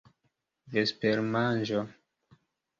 vespermanĝo 0.77 1.85